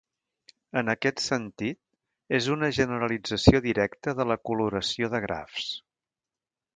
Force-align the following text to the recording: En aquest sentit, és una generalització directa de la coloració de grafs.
En 0.79 0.87
aquest 0.93 1.19
sentit, 1.25 1.77
és 2.39 2.47
una 2.55 2.69
generalització 2.79 3.61
directa 3.69 4.15
de 4.21 4.27
la 4.33 4.39
coloració 4.51 5.11
de 5.15 5.21
grafs. 5.27 5.69